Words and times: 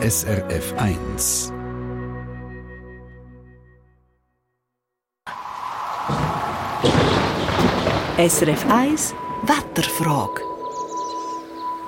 SRF 0.00 0.74
1. 0.76 1.52
SRF 8.16 8.64
1 8.70 9.14
Wetterfrage. 9.42 10.40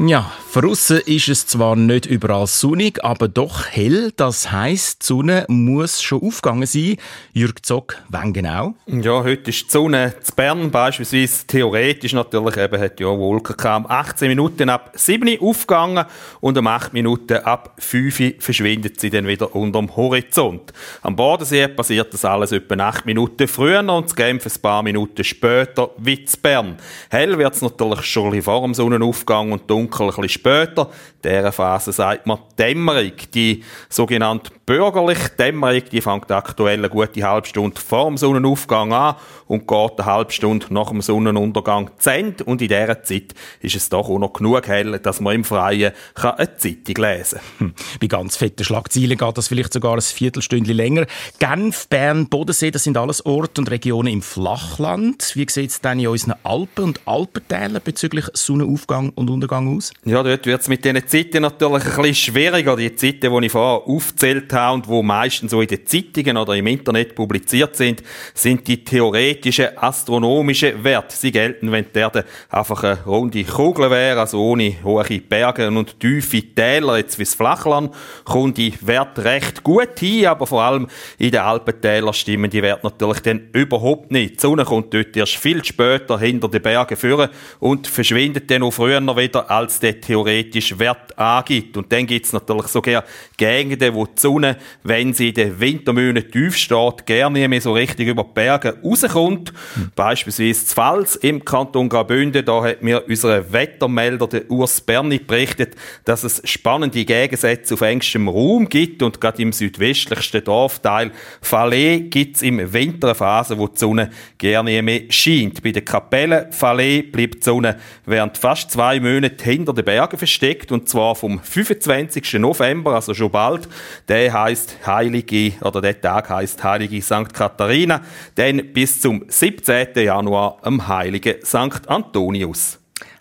Ja, 0.01 0.29
Draussen 0.53 1.01
ist 1.07 1.29
es 1.29 1.47
zwar 1.47 1.77
nicht 1.77 2.07
überall 2.07 2.49
sonnig, 2.49 3.05
aber 3.05 3.29
doch 3.29 3.67
hell. 3.67 4.11
Das 4.17 4.51
heisst, 4.51 5.03
die 5.03 5.07
Sonne 5.07 5.45
muss 5.47 6.03
schon 6.03 6.21
aufgegangen 6.23 6.67
sein. 6.67 6.97
Jürg 7.33 7.65
Zock, 7.65 7.99
wann 8.09 8.33
genau? 8.33 8.75
Ja, 8.89 9.23
heute 9.23 9.51
ist 9.51 9.67
die 9.67 9.71
Sonne 9.71 10.13
zu 10.21 10.35
Bern 10.35 10.73
beispielsweise 10.73 11.47
theoretisch 11.47 12.15
natürlich 12.15 12.57
eben 12.57 12.81
hat 12.81 12.99
ja 12.99 13.07
Wolken 13.07 13.57
kam 13.57 13.87
18 13.87 14.27
Minuten 14.27 14.69
ab 14.71 14.91
7 14.97 15.29
Uhr 15.29 15.51
aufgegangen 15.51 16.05
und 16.41 16.59
um 16.59 16.67
8 16.67 16.95
Minuten 16.95 17.37
ab 17.45 17.77
5 17.79 18.21
Uhr 18.21 18.33
verschwindet 18.41 18.99
sie 18.99 19.09
dann 19.09 19.29
wieder 19.29 19.55
unterm 19.55 19.95
Horizont. 19.95 20.73
Am 21.03 21.15
Bodensee 21.15 21.69
passiert 21.69 22.13
das 22.13 22.25
alles 22.25 22.51
etwa 22.51 22.75
8 22.75 23.07
Minuten 23.07 23.47
früher 23.47 23.89
und 23.89 24.09
zu 24.09 24.17
Genf 24.17 24.47
ein 24.47 24.63
paar 24.63 24.83
Minuten 24.83 25.23
später 25.23 25.91
wie 25.97 26.25
zu 26.25 26.37
Bern. 26.39 26.77
Hell 27.09 27.39
wird 27.39 27.55
es 27.55 27.63
natürlich 27.63 28.03
schon 28.03 28.43
vor 28.43 28.63
dem 28.63 28.75
Sonnenaufgang 28.75 29.53
und 29.53 29.71
dunkel 29.71 30.09
ein 30.09 30.17
bisschen 30.17 30.40
später. 30.41 30.91
Dieser 31.23 31.53
Phase 31.53 31.93
sagt 31.93 32.27
man 32.27 32.39
Dämmerung. 32.59 33.13
Die 33.35 33.63
sogenannte 33.89 34.51
bürgerliche 34.71 35.31
Dämmerung, 35.31 35.83
die 35.91 36.01
fängt 36.01 36.31
aktuell 36.31 36.79
eine 36.79 36.89
gute 36.89 37.25
halbe 37.25 37.49
Stunde 37.49 37.81
vor 37.81 38.07
dem 38.07 38.17
Sonnenaufgang 38.17 38.93
an 38.93 39.17
und 39.49 39.67
geht 39.67 39.99
eine 39.99 40.07
halbe 40.07 40.31
Stunde 40.31 40.67
nach 40.71 40.91
dem 40.91 41.03
Sonnenuntergang 41.03 41.91
zu 41.99 42.11
Ende. 42.11 42.45
Und 42.45 42.63
in 42.63 42.69
dieser 42.69 43.03
Zeit 43.03 43.35
ist 43.59 43.75
es 43.75 43.89
doch 43.89 44.09
auch 44.09 44.21
noch 44.21 44.33
genug 44.33 44.69
hell, 44.69 45.01
dass 45.01 45.21
man 45.21 45.35
im 45.35 45.43
Freien 45.43 45.91
eine 46.15 46.57
Zeitung 46.57 47.05
lesen 47.05 47.41
kann. 47.59 47.67
Hm. 47.67 47.75
Bei 48.01 48.07
ganz 48.07 48.37
fetten 48.37 48.63
Schlagzeilen 48.63 49.19
geht 49.19 49.39
das 49.39 49.49
vielleicht 49.49 49.73
sogar 49.73 49.95
ein 49.95 50.01
Viertelstündchen 50.03 50.77
länger. 50.77 51.07
Genf, 51.41 51.89
Bern, 51.89 52.29
Bodensee, 52.29 52.71
das 52.71 52.85
sind 52.85 52.97
alles 52.97 53.27
Orte 53.27 53.63
und 53.63 53.73
Regionen 53.73 54.13
im 54.13 54.23
Flachland. 54.23 55.33
Wie 55.35 55.47
sieht 55.51 55.71
es 55.71 55.81
denn 55.81 55.99
in 55.99 56.07
unseren 56.07 56.35
Alpen 56.45 56.85
und 56.85 57.01
Alpentälern 57.07 57.83
bezüglich 57.85 58.27
Sonnenaufgang 58.35 59.11
und 59.17 59.31
Untergang 59.31 59.77
aus? 59.77 59.93
Ja, 60.05 60.23
dort 60.23 60.47
wird 60.47 60.61
es 60.61 60.69
mit 60.69 60.85
diesen 60.85 61.05
Zeiten 61.09 61.43
natürlich 61.43 61.87
ein 61.87 62.03
bisschen 62.03 62.15
schwieriger. 62.15 62.77
Die 62.77 62.95
Zeiten, 62.95 63.35
die 63.37 63.47
ich 63.47 63.51
vorher 63.51 63.89
aufgezählt 63.89 64.53
habe 64.53 64.60
und 64.69 64.87
die 64.87 65.03
meistens 65.03 65.51
so 65.51 65.61
in 65.61 65.69
den 65.69 65.87
Zeitungen 65.87 66.37
oder 66.37 66.55
im 66.55 66.67
Internet 66.67 67.15
publiziert 67.15 67.77
sind, 67.77 68.03
sind 68.35 68.67
die 68.69 68.85
theoretischen 68.85 69.77
astronomischen 69.77 70.83
Werte. 70.85 71.17
Sie 71.17 71.33
gelten, 71.33 71.73
wenn 71.73 71.87
die 71.95 71.99
Erde 71.99 72.25
einfach 72.49 72.83
eine 72.85 73.05
runde 73.05 73.45
Kugel 73.45 73.91
wäre, 73.91 74.21
also 74.21 74.41
ohne 74.41 74.75
hohe 74.85 75.21
Berge 75.21 75.69
und 75.69 75.99
tiefe 75.99 76.43
Täler, 76.55 76.99
jetzt 76.99 77.19
wie 77.19 77.25
das 77.25 77.35
Flachland, 77.35 77.95
kommen 78.25 78.55
die 78.55 78.75
Werte 78.81 79.25
recht 79.25 79.63
gut 79.63 79.99
hin, 79.99 80.27
aber 80.27 80.47
vor 80.47 80.63
allem 80.63 80.89
in 81.19 81.31
den 81.31 81.41
Alpentälern 81.41 82.15
stimmen 82.15 82.51
die 82.51 82.63
Werte 82.63 82.87
natürlich 82.87 83.21
dann 83.21 83.49
überhaupt 83.53 84.11
nicht. 84.11 84.37
Die 84.37 84.41
Sonne 84.41 84.65
kommt 84.65 84.93
dort 84.93 85.17
erst 85.17 85.37
viel 85.37 85.65
später 85.65 86.19
hinter 86.19 86.49
den 86.49 86.63
Bergen 86.63 86.97
führen 86.97 87.31
und 87.59 87.87
verschwindet 87.87 88.51
dann 88.51 88.63
auch 88.63 88.73
früher 88.73 89.01
wieder, 89.17 89.51
als 89.51 89.81
der 89.81 90.01
theoretisch 90.01 90.79
Wert 90.79 91.17
angibt. 91.19 91.77
Und 91.77 91.93
dann 91.93 92.07
gibt 92.07 92.27
es 92.27 92.33
natürlich 92.33 92.67
sogar 92.67 93.05
Gegenden, 93.37 93.95
wo 93.95 94.07
die 94.07 94.13
Sonne, 94.17 94.50
wenn 94.83 95.13
sie 95.15 95.29
in 95.29 95.35
den 95.35 95.61
Wintermonaten 95.61 96.31
tief 96.31 96.57
steht, 96.57 97.07
gerne 97.07 97.49
mehr 97.49 97.61
so 97.61 97.73
richtig 97.73 98.09
über 98.09 98.25
die 98.25 98.35
Berge 98.35 98.79
rauskommt. 98.83 99.53
Mhm. 99.77 99.93
Beispielsweise 99.95 100.65
zu 100.67 100.75
Pfalz 100.75 101.17
im 101.17 101.45
Kanton 101.45 101.89
Graubünden, 101.89 102.45
da 102.45 102.63
hat 102.63 102.83
mir 102.83 103.05
unser 103.07 103.53
Wettermelder, 103.53 104.27
der 104.27 104.51
Urs 104.51 104.81
Berni, 104.81 105.19
berichtet, 105.19 105.75
dass 106.05 106.25
es 106.25 106.43
spannende 106.45 107.05
Gegensätze 107.05 107.75
auf 107.75 107.81
engstem 107.81 108.29
Raum 108.29 108.69
gibt 108.69 109.03
und 109.03 109.21
gerade 109.21 109.43
im 109.43 109.53
südwestlichsten 109.53 110.45
Dorfteil 110.45 111.11
Falais 111.41 112.05
gibt 112.11 112.37
es 112.37 112.43
im 112.43 112.73
Winter 112.73 113.09
eine 113.09 113.15
Phase, 113.15 113.59
wo 113.59 113.69
die 113.69 113.79
Sonne 113.79 114.11
gerne 114.39 114.83
mehr 114.83 115.03
scheint. 115.11 115.63
Bei 115.63 115.73
der 115.73 115.83
Kapelle 115.83 116.49
Falais 116.51 117.03
bleibt 117.03 117.37
die 117.37 117.43
Sonne 117.43 117.77
während 118.07 118.39
fast 118.39 118.71
zwei 118.71 119.01
Monate 119.01 119.45
hinter 119.45 119.73
den 119.73 119.85
Bergen 119.85 120.19
versteckt 120.19 120.73
und 120.73 120.89
zwar 120.89 121.15
vom 121.15 121.41
25. 121.41 122.35
November, 122.35 122.95
also 122.95 123.15
schon 123.15 123.31
bald. 123.31 123.69
Der 124.09 124.30
heißt 124.33 124.87
Heilige 124.87 125.53
oder 125.63 125.81
der 125.81 126.01
Tag 126.01 126.31
heißt 126.31 126.63
Heilige 126.63 127.01
St. 127.03 127.33
Katharina, 127.33 128.03
dann 128.35 128.73
bis 128.73 129.01
zum 129.01 129.25
17. 129.29 129.89
Januar 129.97 130.59
am 130.63 130.87
Heiligen 130.89 131.45
St. 131.45 131.89
Antonius. 131.89 132.79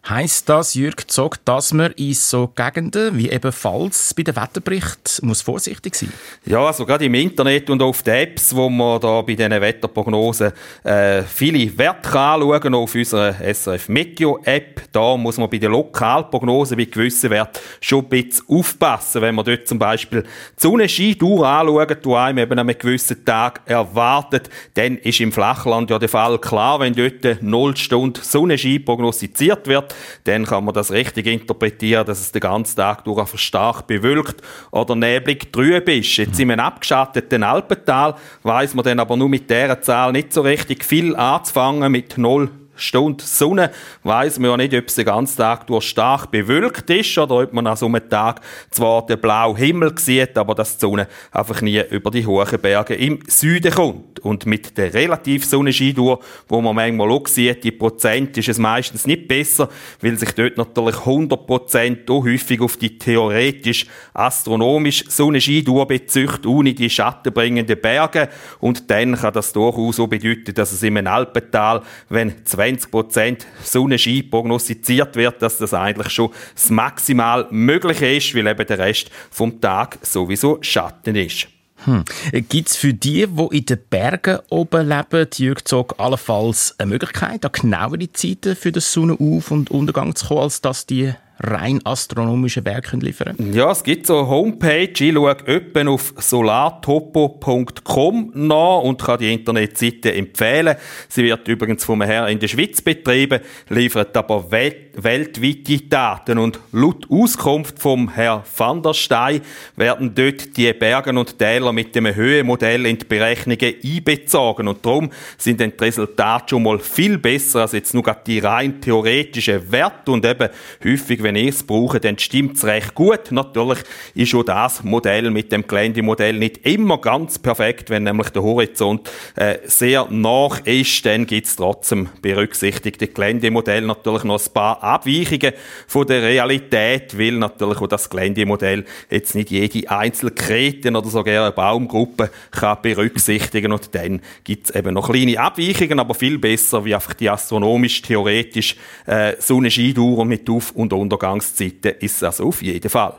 Heißt 0.10 0.50
das, 0.50 0.74
Jürg 0.74 1.12
Zog, 1.12 1.38
dass 1.46 1.72
man 1.72 1.92
in 1.92 2.16
so 2.16 2.48
Gegenden 2.48 3.16
wie 3.16 3.30
ebenfalls 3.30 4.12
bei 4.16 4.24
den 4.24 4.36
Wetterberichten 4.36 5.28
muss 5.28 5.44
vorsichtig 5.44 5.94
sein 5.94 6.12
Ja, 6.48 6.66
also 6.66 6.84
gerade 6.84 7.06
im 7.06 7.14
Internet 7.14 7.70
und 7.70 7.80
auf 7.84 8.02
den 8.02 8.16
Apps, 8.16 8.56
wo 8.56 8.70
man 8.70 9.00
da 9.00 9.22
bei 9.22 9.36
diesen 9.36 9.52
Wetterprognosen 9.52 10.52
äh, 10.84 11.22
viele 11.22 11.78
Werte 11.78 12.20
anschauen 12.20 12.60
kann, 12.60 12.74
auf 12.74 12.96
unserer 12.96 13.36
SRF 13.54 13.88
Meteo 13.90 14.40
App, 14.46 14.82
da 14.92 15.16
muss 15.16 15.38
man 15.38 15.48
bei 15.48 15.60
den 15.60 15.72
Lokalprognosen 15.72 16.76
bei 16.76 16.86
gewissen 16.86 17.30
Werten 17.30 17.60
schon 17.80 18.06
ein 18.06 18.10
bisschen 18.10 18.46
aufpassen. 18.50 19.22
Wenn 19.22 19.36
man 19.36 19.46
dort 19.46 19.68
zum 19.68 19.78
Beispiel 19.78 20.24
die 20.24 20.28
Sonnenscheindauer 20.58 21.48
anschaut, 21.48 22.04
die 22.04 22.14
einem 22.16 22.38
eben 22.40 22.54
an 22.54 22.60
einem 22.68 22.78
gewissen 22.80 23.24
Tag 23.24 23.62
erwartet, 23.66 24.50
dann 24.74 24.98
ist 24.98 25.20
im 25.20 25.32
Flachland 25.32 25.92
ja 25.92 26.00
der 26.00 26.10
Fall 26.10 26.40
klar, 26.40 26.80
wenn 26.80 26.96
dort 26.96 27.44
0 27.44 27.78
Stunden 27.78 28.24
Sonnenschein 28.24 28.84
prognostiziert 28.84 29.68
wird, 29.68 29.94
dann 30.24 30.46
kann 30.46 30.66
man 30.66 30.74
das 30.74 30.92
richtig 30.92 31.28
interpretieren, 31.28 32.06
dass 32.06 32.20
es 32.20 32.32
den 32.32 32.42
ganzen 32.42 32.76
Tag 32.78 33.04
durch 33.04 33.40
stark 33.40 33.88
bewölkt 33.88 34.42
oder 34.72 34.96
neblig 34.96 35.52
trüb 35.52 35.88
ist. 35.90 36.18
Jetzt 36.18 36.40
in 36.40 36.52
einem 36.52 36.62
abgeschatteten 36.62 37.44
Alpental 37.44 38.16
weiß 38.44 38.74
man 38.76 38.86
dann 38.86 39.00
aber 39.00 39.18
nur 39.18 39.30
mit 39.30 39.50
dieser 39.50 39.82
Zahl 39.82 40.12
nicht 40.12 40.34
so 40.34 40.42
richtig 40.42 40.84
viel 40.84 41.16
anzufangen 41.16 41.92
mit 41.92 42.18
0 42.18 42.50
Stunde 42.80 43.24
Sonne, 43.24 43.72
weiß 44.04 44.40
man 44.40 44.52
ja 44.52 44.58
nicht, 44.58 44.74
ob 44.74 44.88
es 44.88 44.96
den 44.96 45.06
ganzen 45.06 45.38
Tag 45.38 45.68
durch 45.68 45.86
stark 45.86 46.32
bewölkt 46.32 46.90
ist 46.90 47.18
oder 47.18 47.44
ob 47.44 47.54
man 47.54 47.68
an 47.68 47.78
so 47.78 47.86
einem 47.86 48.10
Tag 48.10 48.42
zwar 48.72 49.06
den 49.06 49.20
blauen 49.20 49.56
Himmel 49.56 49.98
sieht, 49.98 50.38
aber 50.38 50.56
dass 50.56 50.78
die 50.78 50.82
Sonne 50.82 51.08
einfach 51.32 51.62
nie 51.62 51.82
über 51.90 52.12
die 52.12 52.26
hohen 52.26 52.60
Berge 52.60 52.96
im 52.96 53.20
Süden 53.28 53.74
kommt. 53.74 54.20
Und 54.20 54.46
mit 54.46 54.78
der 54.78 54.94
relativ 54.94 55.46
Sonnenscheindauer, 55.46 56.20
wo 56.48 56.62
man 56.62 56.76
manchmal 56.76 57.12
auch 57.12 57.28
sieht, 57.28 57.64
die 57.64 57.72
Prozent 57.72 58.38
ist 58.38 58.50
es 58.50 58.58
meistens 58.58 59.06
nicht 59.06 59.28
besser, 59.28 59.70
weil 60.02 60.18
sich 60.18 60.32
dort 60.32 60.58
natürlich 60.58 60.98
100 60.98 61.46
Prozent 61.46 62.10
auch 62.10 62.26
häufig 62.26 62.62
auf 62.62 62.78
die 62.78 62.98
theoretisch 62.98 63.86
astronomisch 64.14 65.06
Sonnenscheindauer 65.08 65.88
bezücht, 65.88 66.46
ohne 66.46 66.74
die 66.74 66.90
schattenbringenden 66.90 67.80
Berge. 67.80 68.30
Und 68.60 68.90
dann 68.90 69.16
kann 69.16 69.34
das 69.34 69.54
durchaus 69.54 69.96
so 69.96 70.08
bedeuten, 70.08 70.54
dass 70.54 70.72
es 70.72 70.84
im 70.84 70.98
Alpental, 71.08 71.82
wenn 72.10 72.46
20 72.70 72.92
Prozent 72.92 73.48
Sonnenschein 73.64 74.30
prognostiziert 74.30 75.16
wird, 75.16 75.42
dass 75.42 75.58
das 75.58 75.74
eigentlich 75.74 76.12
schon 76.12 76.32
das 76.54 76.70
maximal 76.70 77.48
Mögliche 77.50 78.08
ist, 78.08 78.36
weil 78.36 78.48
eben 78.48 78.66
der 78.66 78.80
Rest 78.80 79.10
vom 79.32 79.60
Tag 79.60 79.98
sowieso 80.02 80.60
Schatten 80.62 81.16
ist. 81.16 81.48
Hm. 81.86 82.04
Gibt 82.50 82.70
es 82.70 82.76
für 82.76 82.94
die, 82.94 83.26
die 83.26 83.58
in 83.58 83.66
den 83.66 83.80
Bergen 83.90 84.40
oben 84.50 84.88
leben, 84.88 85.28
Jürg 85.38 85.66
Zog, 85.66 85.96
allenfalls 85.98 86.76
eine 86.78 86.90
Möglichkeit, 86.90 87.46
an 87.46 87.52
genauere 87.54 88.12
Zeiten 88.12 88.56
für 88.56 88.72
den 88.72 88.82
Sonnenauf- 88.82 89.52
und 89.52 89.72
Untergang 89.72 90.14
zu 90.14 90.28
kommen, 90.28 90.42
als 90.42 90.60
dass 90.60 90.86
die 90.86 91.14
rein 91.40 91.80
astronomische 91.86 92.66
Werke 92.66 92.98
liefern 92.98 93.36
Ja, 93.54 93.72
es 93.72 93.84
gibt 93.84 94.08
so 94.08 94.20
eine 94.20 94.28
Homepage. 94.28 94.92
Ich 94.92 95.14
schaue 95.14 95.38
öppen 95.46 95.88
auf 95.88 96.14
solartopo.com 96.18 98.32
nach 98.34 98.80
und 98.80 99.02
kann 99.02 99.20
die 99.20 99.34
Internetseite 99.34 100.14
empfehlen. 100.14 100.76
Sie 101.08 101.24
wird 101.24 101.48
übrigens 101.48 101.86
vom 101.86 102.02
Herrn 102.02 102.30
in 102.30 102.40
der 102.40 102.48
Schweiz 102.48 102.82
betrieben, 102.82 103.40
liefert 103.70 104.18
aber 104.18 104.52
welt 104.52 104.90
weltweite 105.04 105.80
Daten. 105.88 106.38
Und 106.38 106.60
laut 106.72 107.08
Auskunft 107.10 107.80
vom 107.80 108.14
Herrn 108.14 108.44
van 108.56 108.82
der 108.82 108.94
Stein 108.94 109.42
werden 109.76 110.14
dort 110.16 110.56
die 110.58 110.72
Berge 110.74 111.12
und 111.12 111.38
Täler 111.38 111.74
mit 111.74 111.96
dem 111.96 112.14
Höhenmodell 112.14 112.86
in 112.86 112.98
die 112.98 113.06
Berechnungen 113.06 113.76
einbezogen. 113.84 114.68
Und 114.68 114.86
darum 114.86 115.10
sind 115.38 115.60
die 115.60 115.72
Resultate 115.80 116.50
schon 116.50 116.64
mal 116.64 116.80
viel 116.80 117.18
besser 117.18 117.62
als 117.62 117.74
jetzt 117.74 117.94
nur 117.94 118.04
die 118.26 118.40
rein 118.40 118.82
theoretischen 118.82 119.72
Werte 119.72 120.12
und 120.12 120.26
eben 120.26 120.50
häufig, 120.84 121.24
wenn 121.30 121.36
ich 121.36 121.50
es 121.50 121.64
brauche, 121.64 122.00
dann 122.00 122.18
stimmt 122.18 122.58
es 122.58 122.66
recht 122.66 122.96
gut. 122.96 123.32
Natürlich 123.32 123.78
ist 124.16 124.30
schon 124.30 124.48
das 124.48 124.84
Modell 124.84 125.30
mit 125.30 125.52
dem 125.52 125.68
Geländemodell 125.68 126.34
nicht 126.34 126.66
immer 126.66 126.98
ganz 126.98 127.38
perfekt. 127.38 127.92
Wenn 127.92 128.02
nämlich 128.02 128.32
der 128.32 128.42
Horizont 128.42 129.12
äh, 129.36 129.60
sehr 129.66 130.08
nach 130.10 130.66
ist, 130.66 131.06
dann 131.06 131.28
gibt 131.28 131.46
es 131.46 131.56
trotzdem 131.56 132.10
berücksichtigte 132.24 133.08
Geländemodell 133.08 133.84
natürlich 133.84 134.24
noch 134.24 134.44
ein 134.44 134.54
paar 134.54 134.84
Abweichungen 134.84 135.54
von 135.86 136.08
der 136.08 136.24
Realität, 136.24 137.16
weil 137.16 137.34
natürlich 137.34 137.78
auch 137.80 137.88
das 137.88 138.10
Geländemodell 138.10 138.86
jetzt 139.12 139.36
nicht 139.36 139.52
jede 139.52 139.88
einzelne 139.92 140.32
Kreten 140.32 140.96
oder 140.96 141.10
sogar 141.10 141.44
eine 141.44 141.52
Baumgruppe 141.52 142.32
kann 142.50 142.80
berücksichtigen 142.82 143.72
und 143.72 143.94
dann 143.94 144.22
gibt 144.44 144.70
es 144.72 144.76
eben 144.76 144.96
noch 144.96 145.12
kleine 145.12 145.40
Abweichungen, 145.40 146.00
aber 146.00 146.16
viel 146.16 146.40
besser 146.40 146.84
wie 146.86 146.96
einfach 146.96 147.14
die 147.14 147.30
astronomisch-theoretisch 147.30 148.76
äh, 149.06 149.34
Sonnenscheindauer 149.38 150.26
mit 150.26 150.50
Auf- 150.50 150.72
und 150.72 150.92
Untergangszeiten 151.20 151.96
ist 152.00 152.22
das 152.22 152.40
auf 152.40 152.62
jeden 152.62 152.90
Fall. 152.90 153.14